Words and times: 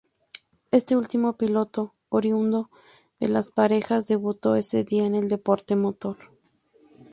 Este 0.79 0.95
último 1.01 1.37
piloto, 1.37 1.93
oriundo 2.09 2.71
de 3.19 3.27
Las 3.29 3.51
Parejas, 3.51 4.07
debutó 4.07 4.55
ese 4.55 4.83
día 4.83 5.05
en 5.05 5.13
el 5.13 5.29
deporte 5.29 5.75
motor. 5.75 6.17